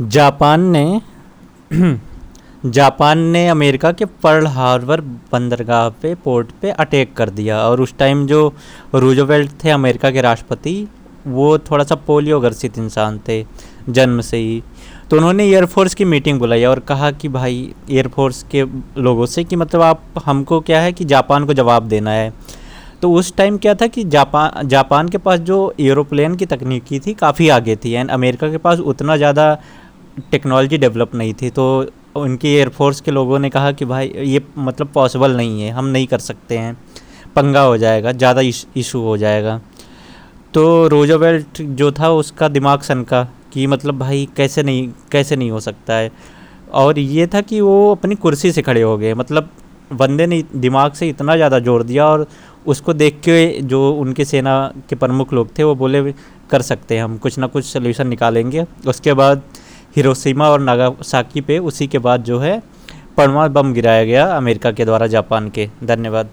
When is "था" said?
23.74-23.86, 41.92-42.10, 47.26-47.40